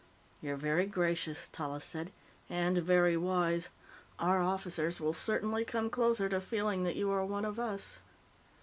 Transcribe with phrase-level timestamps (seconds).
[0.41, 2.11] "You're very gracious," Tallis said.
[2.49, 3.69] "And very wise.
[4.17, 7.99] Our officers will certainly come closer to feeling that you are one of us."